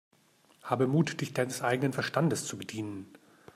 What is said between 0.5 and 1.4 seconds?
Habe Mut, dich